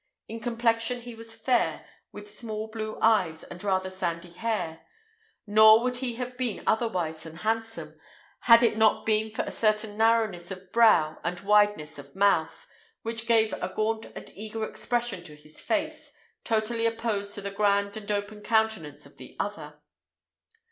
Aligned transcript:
In 0.27 0.39
complexion 0.39 1.01
he 1.01 1.13
was 1.13 1.35
fair, 1.35 1.85
with 2.11 2.33
small 2.33 2.67
blue 2.67 2.97
eyes 3.03 3.43
and 3.43 3.63
rather 3.63 3.91
sandy 3.91 4.31
hair; 4.31 4.83
nor 5.45 5.83
would 5.83 5.97
he 5.97 6.15
have 6.15 6.37
been 6.39 6.63
otherwise 6.65 7.21
than 7.21 7.35
handsome, 7.35 7.99
had 8.39 8.63
it 8.63 8.77
not 8.77 9.05
been 9.05 9.29
for 9.29 9.43
a 9.43 9.51
certain 9.51 9.97
narrowness 9.97 10.49
of 10.49 10.71
brow 10.71 11.19
and 11.23 11.41
wideness 11.41 11.99
of 11.99 12.15
mouth, 12.15 12.65
which 13.03 13.27
gave 13.27 13.53
a 13.53 13.71
gaunt 13.75 14.05
and 14.15 14.31
eager 14.35 14.63
expression 14.65 15.23
to 15.23 15.35
his 15.35 15.61
face, 15.61 16.11
totally 16.43 16.87
opposed 16.87 17.35
to 17.35 17.41
the 17.41 17.51
grand 17.51 17.95
and 17.95 18.11
open 18.11 18.41
countenance 18.41 19.05
of 19.05 19.17
the 19.17 19.35
other. 19.39 19.81